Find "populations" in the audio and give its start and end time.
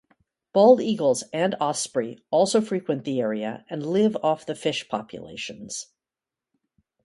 4.89-5.91